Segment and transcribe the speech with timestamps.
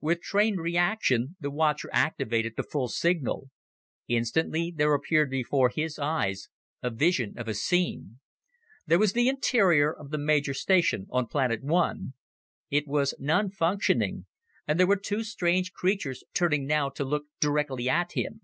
[0.00, 3.50] With trained reaction, the watcher activated the full signal.
[4.06, 6.48] Instantly there appeared before his eyes
[6.82, 8.18] a vision of a scene.
[8.86, 11.92] There was the interior of the major station on Planet I.
[12.70, 14.24] It was non functioning,
[14.66, 18.40] and there were two strange creatures turning now to look directly at him.